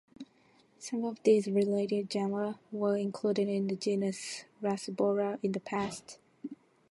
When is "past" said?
5.59-6.17